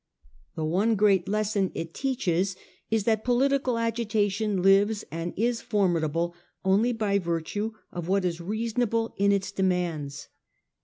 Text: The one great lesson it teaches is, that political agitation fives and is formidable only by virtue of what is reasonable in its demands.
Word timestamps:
The 0.55 0.65
one 0.65 0.95
great 0.95 1.27
lesson 1.29 1.71
it 1.75 1.93
teaches 1.93 2.55
is, 2.89 3.03
that 3.03 3.23
political 3.23 3.77
agitation 3.77 4.63
fives 4.63 5.03
and 5.11 5.31
is 5.37 5.61
formidable 5.61 6.33
only 6.65 6.91
by 6.91 7.19
virtue 7.19 7.73
of 7.91 8.07
what 8.07 8.25
is 8.25 8.41
reasonable 8.41 9.13
in 9.17 9.31
its 9.31 9.51
demands. 9.51 10.27